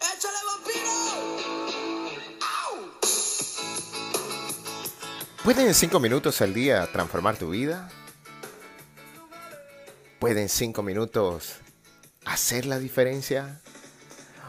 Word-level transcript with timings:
¡Échale 0.00 0.38
vampiro! 0.46 0.90
¡Au! 2.40 2.90
¿Pueden 5.44 5.66
en 5.66 5.74
5 5.74 6.00
minutos 6.00 6.40
al 6.40 6.54
día 6.54 6.90
transformar 6.90 7.36
tu 7.36 7.50
vida? 7.50 7.90
¿Pueden 10.18 10.48
5 10.48 10.82
minutos 10.82 11.56
hacer 12.24 12.64
la 12.64 12.78
diferencia? 12.78 13.60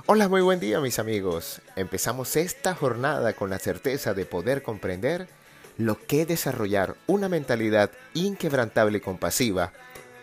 Hola, 0.06 0.30
muy 0.30 0.40
buen 0.40 0.62
día 0.62 0.80
mis 0.80 1.00
amigos. 1.00 1.62
Empezamos 1.76 2.38
esta 2.38 2.74
jornada 2.74 3.34
con 3.34 3.50
la 3.50 3.60
certeza 3.60 4.14
de 4.14 4.26
poder 4.26 4.64
comprender 4.64 5.28
lo 5.78 6.02
que 6.06 6.22
es 6.22 6.28
desarrollar 6.30 6.96
una 7.08 7.28
mentalidad 7.28 7.92
inquebrantable 8.14 9.00
y 9.00 9.02
compasiva 9.02 9.74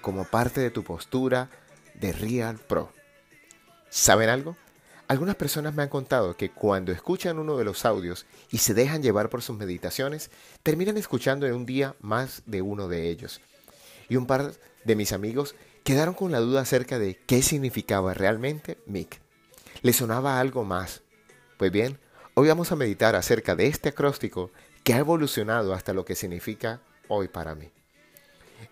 como 0.01 0.25
parte 0.25 0.63
de 0.63 0.71
tu 0.71 0.85
postura 0.85 1.51
de 1.93 2.13
Real 2.15 2.57
Pro. 2.57 2.95
¿Saben 3.91 4.31
algo? 4.31 4.57
Algunas 5.09 5.37
personas 5.37 5.75
me 5.75 5.83
han 5.83 5.89
contado 5.89 6.37
que 6.37 6.51
cuando 6.51 6.93
escuchan 6.93 7.39
uno 7.39 7.57
de 7.57 7.65
los 7.65 7.87
audios 7.87 8.27
y 8.51 8.59
se 8.59 8.75
dejan 8.75 9.03
llevar 9.03 9.30
por 9.30 9.41
sus 9.41 9.57
meditaciones, 9.57 10.30
terminan 10.62 10.99
escuchando 10.99 11.47
en 11.47 11.55
un 11.55 11.65
día 11.65 11.97
más 12.01 12.43
de 12.45 12.61
uno 12.61 12.89
de 12.89 13.09
ellos. 13.09 13.41
Y 14.11 14.16
un 14.16 14.27
par 14.27 14.52
de 14.85 14.97
mis 14.97 15.13
amigos 15.13 15.55
quedaron 15.83 16.13
con 16.13 16.30
la 16.30 16.41
duda 16.41 16.61
acerca 16.61 16.99
de 16.99 17.19
qué 17.27 17.41
significaba 17.41 18.13
realmente 18.13 18.77
MIC. 18.85 19.19
¿Le 19.80 19.95
sonaba 19.95 20.41
algo 20.41 20.63
más? 20.65 21.01
Pues 21.57 21.73
bien, 21.73 21.99
hoy 22.35 22.49
vamos 22.49 22.71
a 22.71 22.77
meditar 22.77 23.16
acerca 23.16 23.57
de 23.57 23.66
este 23.66 23.88
acróstico 23.88 24.51
que 24.85 24.93
ha 24.93 24.99
evolucionado 24.99 25.73
hasta 25.73 25.95
lo 25.95 26.05
que 26.05 26.16
significa 26.16 26.83
hoy 27.09 27.29
para 27.29 27.55
mí. 27.55 27.71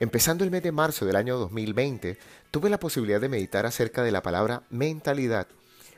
Empezando 0.00 0.44
el 0.44 0.50
mes 0.50 0.62
de 0.62 0.72
marzo 0.72 1.06
del 1.06 1.16
año 1.16 1.38
2020, 1.38 2.18
tuve 2.50 2.68
la 2.68 2.78
posibilidad 2.78 3.22
de 3.22 3.30
meditar 3.30 3.64
acerca 3.64 4.02
de 4.02 4.12
la 4.12 4.20
palabra 4.20 4.64
mentalidad 4.68 5.46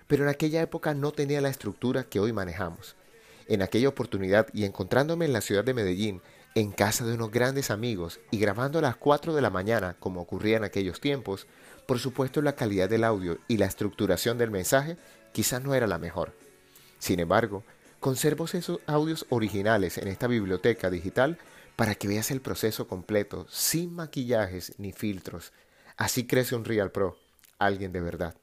pero 0.09 0.25
en 0.25 0.31
aquella 0.31 0.61
época 0.61 0.95
no 0.95 1.13
tenía 1.13 1.41
la 1.41 1.51
estructura 1.51 2.05
que 2.05 2.19
hoy 2.19 2.33
manejamos. 2.33 2.97
En 3.47 3.63
aquella 3.63 3.89
oportunidad 3.89 4.49
y 4.53 4.65
encontrándome 4.65 5.27
en 5.27 5.33
la 5.33 5.41
ciudad 5.41 5.65
de 5.65 5.75
Medellín, 5.75 6.21
en 6.55 6.73
casa 6.73 7.07
de 7.07 7.15
unos 7.15 7.31
grandes 7.31 7.71
amigos 7.71 8.19
y 8.31 8.39
grabando 8.39 8.81
a 8.81 8.83
las 8.83 8.97
4 8.97 9.35
de 9.35 9.43
la 9.43 9.51
mañana 9.51 9.97
como 10.01 10.21
ocurría 10.21 10.57
en 10.57 10.65
aquellos 10.65 11.01
tiempos, 11.01 11.47
por 11.87 11.99
supuesto 11.99 12.43
la 12.43 12.57
calidad 12.57 12.89
del 12.89 13.05
audio 13.05 13.39
y 13.47 13.59
la 13.59 13.67
estructuración 13.67 14.39
del 14.39 14.51
mensaje 14.51 14.97
quizás 15.33 15.63
no 15.63 15.75
era 15.75 15.87
la 15.87 15.99
mejor. 15.99 16.35
Sin 16.99 17.21
embargo, 17.21 17.63
conservo 18.01 18.47
esos 18.47 18.81
audios 18.87 19.27
originales 19.29 19.99
en 19.99 20.09
esta 20.09 20.27
biblioteca 20.27 20.91
digital 20.91 21.39
para 21.77 21.95
que 21.95 22.09
veas 22.09 22.31
el 22.31 22.41
proceso 22.41 22.89
completo, 22.89 23.47
sin 23.49 23.95
maquillajes 23.95 24.75
ni 24.79 24.93
filtros. 24.93 25.53
Así 25.97 26.27
crece 26.27 26.57
un 26.57 26.65
Real 26.65 26.91
Pro, 26.91 27.17
alguien 27.59 27.93
de 27.93 28.01
verdad. 28.01 28.35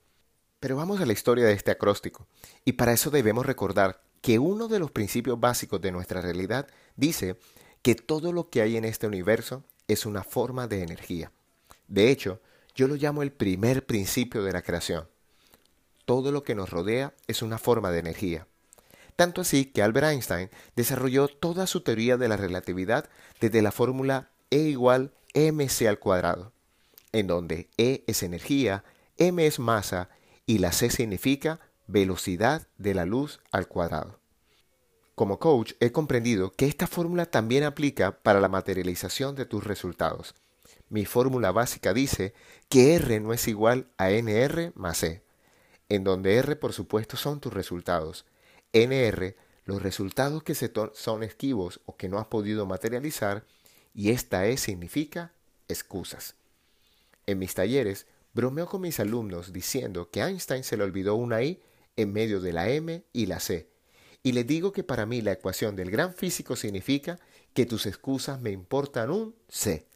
Pero 0.60 0.76
vamos 0.76 1.02
a 1.02 1.06
la 1.06 1.14
historia 1.14 1.46
de 1.46 1.54
este 1.54 1.72
acróstico, 1.72 2.28
y 2.64 2.74
para 2.74 2.94
eso 2.94 3.10
debemos 3.12 3.46
recordar 3.46 4.02
que 4.22 4.40
uno 4.40 4.68
de 4.68 4.80
los 4.80 4.92
principios 4.92 5.40
básicos 5.40 5.82
de 5.82 5.92
nuestra 5.92 6.22
realidad 6.22 6.68
dice 6.96 7.38
que 7.82 7.94
todo 7.94 8.32
lo 8.32 8.50
que 8.50 8.62
hay 8.62 8.78
en 8.78 8.86
este 8.86 9.06
universo 9.06 9.64
es 9.88 10.06
una 10.06 10.24
forma 10.24 10.68
de 10.68 10.82
energía. 10.82 11.32
De 11.88 12.10
hecho, 12.10 12.42
yo 12.74 12.88
lo 12.88 12.96
llamo 12.96 13.22
el 13.22 13.32
primer 13.32 13.86
principio 13.86 14.44
de 14.44 14.52
la 14.52 14.64
creación. 14.64 15.08
Todo 16.06 16.32
lo 16.32 16.44
que 16.44 16.56
nos 16.56 16.72
rodea 16.72 17.14
es 17.28 17.42
una 17.42 17.58
forma 17.58 17.92
de 17.92 18.00
energía. 18.00 18.48
Tanto 19.16 19.42
así 19.42 19.66
que 19.66 19.82
Albert 19.82 20.08
Einstein 20.08 20.50
desarrolló 20.76 21.28
toda 21.28 21.68
su 21.68 21.82
teoría 21.82 22.18
de 22.18 22.28
la 22.28 22.38
relatividad 22.38 23.10
desde 23.40 23.62
la 23.62 23.72
fórmula 23.72 24.30
E 24.50 24.58
igual 24.58 25.14
mc 25.34 25.88
al 25.88 26.00
cuadrado, 26.00 26.52
en 27.12 27.28
donde 27.28 27.70
E 27.78 28.04
es 28.08 28.24
energía, 28.24 28.84
m 29.18 29.46
es 29.46 29.60
masa 29.60 30.10
y 30.46 30.60
la 30.60 30.72
c 30.72 30.90
significa 30.90 31.60
velocidad 31.88 32.68
de 32.78 32.94
la 32.94 33.06
luz 33.06 33.40
al 33.52 33.68
cuadrado. 33.68 34.20
Como 35.16 35.40
coach 35.40 35.74
he 35.80 35.92
comprendido 35.92 36.52
que 36.52 36.68
esta 36.68 36.88
fórmula 36.88 37.26
también 37.26 37.64
aplica 37.64 38.20
para 38.22 38.42
la 38.42 38.50
materialización 38.50 39.36
de 39.36 39.46
tus 39.46 39.64
resultados. 39.64 40.36
Mi 40.90 41.06
fórmula 41.06 41.52
básica 41.52 41.94
dice 41.94 42.34
que 42.70 42.96
R 42.96 43.20
no 43.20 43.34
es 43.34 43.48
igual 43.48 43.88
a 43.98 44.12
NR 44.12 44.74
más 44.76 45.04
E, 45.04 45.24
en 45.90 46.04
donde 46.04 46.36
R 46.36 46.56
por 46.58 46.74
supuesto 46.74 47.18
son 47.18 47.40
tus 47.40 47.54
resultados, 47.54 48.26
NR 48.74 49.36
los 49.66 49.82
resultados 49.82 50.44
que 50.44 50.54
se 50.54 50.72
son 50.94 51.24
esquivos 51.24 51.82
o 51.86 51.98
que 51.98 52.08
no 52.08 52.20
has 52.20 52.28
podido 52.28 52.66
materializar 52.66 53.46
y 53.94 54.12
esta 54.12 54.46
E 54.46 54.58
significa 54.58 55.34
excusas. 55.68 56.36
En 57.26 57.40
mis 57.40 57.56
talleres 57.56 58.06
Bromeo 58.36 58.68
con 58.68 58.82
mis 58.82 59.00
alumnos 59.00 59.54
diciendo 59.54 60.10
que 60.12 60.22
Einstein 60.22 60.66
se 60.66 60.76
le 60.76 60.84
olvidó 60.84 61.16
una 61.16 61.42
I 61.42 61.62
en 61.96 62.12
medio 62.12 62.42
de 62.42 62.52
la 62.52 62.68
M 62.68 63.06
y 63.14 63.28
la 63.28 63.40
C. 63.40 63.70
Y 64.24 64.34
les 64.34 64.46
digo 64.46 64.74
que 64.74 64.84
para 64.84 65.06
mí 65.06 65.22
la 65.22 65.32
ecuación 65.32 65.78
del 65.78 65.90
gran 65.90 66.14
físico 66.14 66.58
significa 66.58 67.18
que 67.54 67.66
tus 67.66 67.86
excusas 67.86 68.42
me 68.42 68.52
importan 68.52 69.10
un 69.10 69.36
C. 69.48 69.88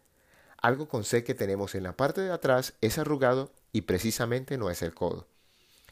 Algo 0.61 0.87
con 0.87 1.03
C 1.03 1.25
que 1.25 1.35
tenemos 1.35 1.75
en 1.75 1.83
la 1.83 1.97
parte 1.97 2.21
de 2.21 2.31
atrás 2.31 2.75
es 2.79 2.97
arrugado 2.97 3.51
y 3.73 3.81
precisamente 3.81 4.57
no 4.57 4.69
es 4.69 4.83
el 4.83 4.93
codo. 4.93 5.27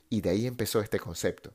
Y 0.10 0.22
de 0.22 0.30
ahí 0.30 0.48
empezó 0.48 0.80
este 0.80 1.00
concepto. 1.00 1.52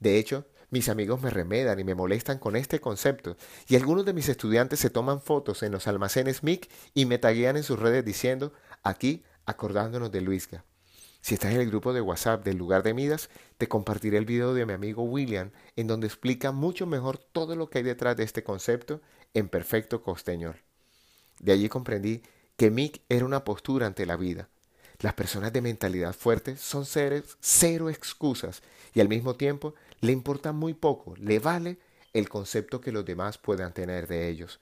De 0.00 0.18
hecho, 0.18 0.44
mis 0.68 0.90
amigos 0.90 1.22
me 1.22 1.30
remedan 1.30 1.80
y 1.80 1.84
me 1.84 1.94
molestan 1.94 2.38
con 2.38 2.56
este 2.56 2.78
concepto, 2.78 3.38
y 3.68 3.76
algunos 3.76 4.04
de 4.04 4.12
mis 4.12 4.28
estudiantes 4.28 4.80
se 4.80 4.90
toman 4.90 5.22
fotos 5.22 5.62
en 5.62 5.72
los 5.72 5.86
almacenes 5.86 6.42
MIC 6.42 6.68
y 6.92 7.06
me 7.06 7.16
taguean 7.16 7.56
en 7.56 7.62
sus 7.62 7.78
redes 7.78 8.04
diciendo, 8.04 8.52
aquí 8.82 9.22
acordándonos 9.46 10.12
de 10.12 10.20
Luisga. 10.20 10.64
Si 11.20 11.34
estás 11.34 11.54
en 11.54 11.60
el 11.60 11.70
grupo 11.70 11.92
de 11.92 12.00
WhatsApp 12.00 12.44
del 12.44 12.56
lugar 12.56 12.82
de 12.82 12.94
Midas, 12.94 13.30
te 13.58 13.68
compartiré 13.68 14.18
el 14.18 14.26
video 14.26 14.54
de 14.54 14.64
mi 14.64 14.74
amigo 14.74 15.02
William, 15.02 15.50
en 15.74 15.86
donde 15.86 16.06
explica 16.06 16.52
mucho 16.52 16.86
mejor 16.86 17.18
todo 17.18 17.56
lo 17.56 17.68
que 17.68 17.78
hay 17.78 17.84
detrás 17.84 18.16
de 18.16 18.22
este 18.22 18.44
concepto 18.44 19.00
en 19.34 19.48
perfecto 19.48 20.02
costeñol. 20.02 20.62
De 21.40 21.52
allí 21.52 21.68
comprendí 21.68 22.22
que 22.56 22.70
Mick 22.70 23.02
era 23.08 23.24
una 23.24 23.44
postura 23.44 23.86
ante 23.86 24.06
la 24.06 24.16
vida. 24.16 24.48
Las 25.00 25.14
personas 25.14 25.52
de 25.52 25.60
mentalidad 25.60 26.14
fuerte 26.14 26.56
son 26.56 26.86
seres 26.86 27.36
cero 27.40 27.90
excusas 27.90 28.62
y 28.94 29.00
al 29.00 29.08
mismo 29.08 29.34
tiempo 29.34 29.74
le 30.00 30.12
importa 30.12 30.52
muy 30.52 30.74
poco, 30.74 31.14
le 31.16 31.38
vale 31.38 31.78
el 32.12 32.28
concepto 32.28 32.80
que 32.80 32.92
los 32.92 33.04
demás 33.04 33.36
puedan 33.36 33.74
tener 33.74 34.06
de 34.06 34.28
ellos. 34.28 34.60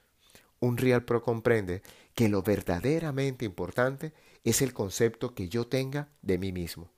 Un 0.60 0.76
Real 0.76 1.04
Pro 1.04 1.22
comprende 1.22 1.82
que 2.14 2.28
lo 2.28 2.42
verdaderamente 2.42 3.44
importante 3.44 4.12
es 4.44 4.62
el 4.62 4.72
concepto 4.72 5.34
que 5.34 5.48
yo 5.48 5.66
tenga 5.66 6.08
de 6.22 6.38
mí 6.38 6.52
mismo. 6.52 6.90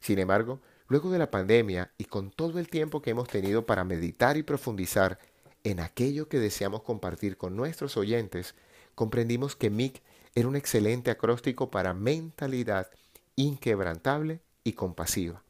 Sin 0.00 0.18
embargo, 0.18 0.60
luego 0.88 1.10
de 1.10 1.18
la 1.18 1.30
pandemia 1.30 1.92
y 1.96 2.04
con 2.04 2.30
todo 2.30 2.58
el 2.58 2.68
tiempo 2.68 3.02
que 3.02 3.10
hemos 3.10 3.28
tenido 3.28 3.66
para 3.66 3.84
meditar 3.84 4.36
y 4.36 4.42
profundizar 4.42 5.18
en 5.64 5.80
aquello 5.80 6.28
que 6.28 6.38
deseamos 6.38 6.82
compartir 6.82 7.36
con 7.36 7.56
nuestros 7.56 7.96
oyentes, 7.96 8.54
comprendimos 8.94 9.54
que 9.54 9.70
MIC 9.70 10.02
era 10.34 10.48
un 10.48 10.56
excelente 10.56 11.10
acróstico 11.10 11.70
para 11.70 11.94
mentalidad 11.94 12.90
inquebrantable 13.36 14.40
y 14.64 14.72
compasiva. 14.72 15.42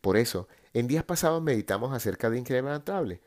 Por 0.00 0.16
eso, 0.16 0.48
en 0.72 0.86
días 0.86 1.04
pasados 1.04 1.42
meditamos 1.42 1.92
acerca 1.92 2.30
de 2.30 2.38
inquebrantable. 2.38 3.20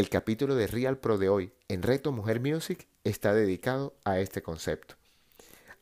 El 0.00 0.08
capítulo 0.08 0.54
de 0.54 0.66
Real 0.66 0.96
Pro 0.96 1.18
de 1.18 1.28
hoy 1.28 1.52
en 1.68 1.82
Reto 1.82 2.10
Mujer 2.10 2.40
Music 2.40 2.88
está 3.04 3.34
dedicado 3.34 3.94
a 4.02 4.18
este 4.18 4.40
concepto. 4.40 4.94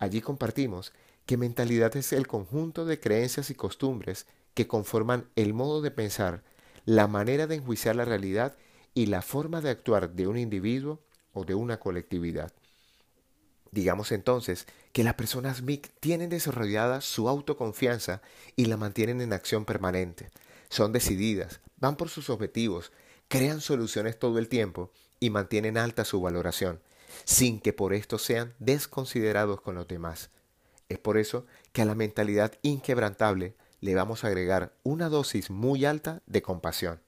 Allí 0.01 0.21
compartimos 0.21 0.93
que 1.25 1.37
mentalidad 1.37 1.97
es 1.97 2.13
el 2.13 2.27
conjunto 2.27 2.85
de 2.85 2.99
creencias 2.99 3.49
y 3.51 3.55
costumbres 3.55 4.27
que 4.55 4.67
conforman 4.67 5.29
el 5.37 5.55
modo 5.55 5.83
de 5.83 5.93
pensar, 5.93 6.43
la 6.85 7.07
manera 7.07 7.47
de 7.47 7.55
enjuiciar 7.55 7.95
la 7.95 8.05
realidad 8.05 8.57
y 8.93 9.07
la 9.07 9.23
forma 9.23 9.61
de 9.61 9.71
actuar 9.71 10.11
de 10.11 10.27
un 10.27 10.37
individuo 10.37 10.99
o 11.33 11.45
de 11.45 11.55
una 11.55 11.79
colectividad. 11.79 12.53
Digamos 13.71 14.11
entonces 14.11 14.67
que 14.91 15.05
las 15.05 15.15
personas 15.15 15.63
MIC 15.63 15.93
tienen 16.01 16.29
desarrollada 16.29 17.03
su 17.03 17.29
autoconfianza 17.29 18.21
y 18.57 18.65
la 18.65 18.77
mantienen 18.77 19.21
en 19.21 19.33
acción 19.33 19.65
permanente. 19.65 20.29
Son 20.71 20.93
decididas, 20.93 21.61
van 21.77 21.97
por 21.97 22.09
sus 22.09 22.31
objetivos, 22.31 22.91
crean 23.29 23.61
soluciones 23.61 24.19
todo 24.19 24.39
el 24.39 24.49
tiempo 24.49 24.91
y 25.21 25.31
mantienen 25.31 25.79
alta 25.79 26.05
su 26.05 26.21
valoración 26.21 26.81
sin 27.25 27.61
que 27.61 27.73
por 27.73 27.95
esto 27.95 28.19
sean 28.19 28.55
desconsiderados 28.59 29.61
con 29.61 29.75
los 29.75 29.89
demás. 29.89 30.31
Es 30.89 30.99
por 30.99 31.19
eso 31.19 31.47
que 31.73 31.83
a 31.83 31.85
la 31.85 31.95
mentalidad 31.95 32.55
inquebrantable 32.63 33.55
le 33.81 33.95
vamos 33.95 34.25
a 34.25 34.29
agregar 34.29 34.73
una 34.83 35.09
dosis 35.09 35.51
muy 35.51 35.85
alta 35.85 36.23
de 36.27 36.43
compasión. 36.43 37.01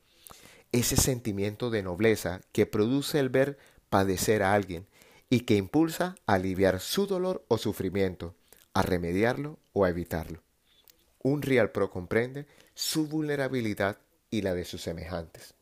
Ese 0.72 0.96
sentimiento 0.96 1.70
de 1.70 1.82
nobleza 1.82 2.40
que 2.52 2.66
produce 2.66 3.18
el 3.18 3.28
ver 3.28 3.58
padecer 3.88 4.42
a 4.42 4.54
alguien 4.54 4.86
y 5.28 5.40
que 5.40 5.56
impulsa 5.56 6.16
a 6.26 6.34
aliviar 6.34 6.80
su 6.80 7.06
dolor 7.06 7.44
o 7.48 7.58
sufrimiento, 7.58 8.34
a 8.74 8.82
remediarlo 8.82 9.58
o 9.72 9.84
a 9.84 9.90
evitarlo. 9.90 10.42
Un 11.22 11.42
Real 11.42 11.70
Pro 11.70 11.90
comprende 11.90 12.46
su 12.74 13.06
vulnerabilidad 13.06 13.98
y 14.30 14.42
la 14.42 14.54
de 14.54 14.64
sus 14.64 14.82
semejantes. 14.82 15.54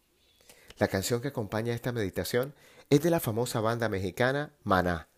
La 0.79 0.87
canción 0.87 1.21
que 1.21 1.29
acompaña 1.29 1.75
esta 1.75 1.91
meditación 1.91 2.55
es 2.89 3.03
de 3.03 3.11
la 3.11 3.19
famosa 3.19 3.61
banda 3.61 3.89
mexicana 3.89 4.53
Maná, 4.63 5.09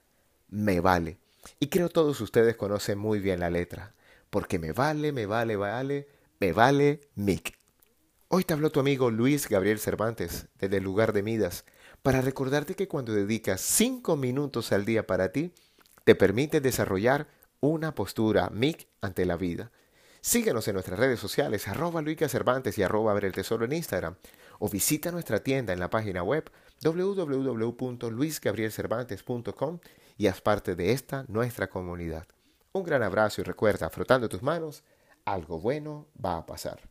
Me 0.49 0.81
Vale. 0.81 1.19
Y 1.59 1.69
creo 1.69 1.91
todos 1.91 2.21
ustedes 2.23 2.57
conocen 2.57 2.99
muy 2.99 3.21
bien 3.21 3.41
la 3.41 3.51
letra, 3.51 3.95
porque 4.31 4.59
me 4.59 4.73
vale, 4.73 5.13
me 5.13 5.27
vale, 5.27 5.57
vale, 5.57 6.09
me 6.39 6.53
vale 6.53 7.01
Mick. 7.15 7.59
Hoy 8.29 8.45
te 8.45 8.55
habló 8.55 8.71
tu 8.71 8.81
amigo 8.81 9.11
Luis 9.11 9.49
Gabriel 9.49 9.79
Cervantes 9.79 10.47
desde 10.59 10.79
el 10.79 10.85
lugar 10.85 11.13
de 11.13 11.23
Midas 11.23 11.65
para 12.01 12.23
recordarte 12.23 12.75
que 12.75 12.89
cuando 12.89 13.13
dedicas 13.13 13.61
cinco 13.61 14.17
minutos 14.17 14.73
al 14.73 14.87
día 14.87 15.07
para 15.07 15.31
ti, 15.31 15.53
te 16.05 16.15
permite 16.15 16.63
desarrollar 16.63 17.29
una 17.61 17.95
postura 17.95 18.49
MIC 18.49 18.89
ante 19.03 19.27
la 19.27 19.37
vida. 19.37 19.71
Síguenos 20.23 20.69
en 20.69 20.75
nuestras 20.75 20.99
redes 20.99 21.21
sociales, 21.21 21.69
arroba 21.69 22.03
Luica 22.03 22.29
Cervantes 22.29 22.79
y 22.79 22.83
arroba 22.83 23.15
Ver 23.15 23.27
el 23.27 23.33
Tesoro 23.33 23.65
en 23.65 23.73
Instagram, 23.73 24.17
o 24.61 24.69
visita 24.69 25.11
nuestra 25.11 25.43
tienda 25.43 25.73
en 25.73 25.81
la 25.81 25.91
página 25.91 26.23
web 26.23 26.49
www.luisgabrielcervantes.com 26.85 29.81
y 30.17 30.29
haz 30.29 30.41
parte 30.41 30.77
de 30.77 30.93
esta 30.93 31.25
nuestra 31.27 31.69
comunidad. 31.69 32.29
Un 32.73 32.85
gran 32.85 33.03
abrazo 33.03 33.41
y 33.41 33.45
recuerda, 33.45 33.91
frotando 33.91 34.29
tus 34.29 34.43
manos, 34.43 34.85
algo 35.25 35.59
bueno 35.59 36.07
va 36.25 36.37
a 36.37 36.47
pasar. 36.47 36.89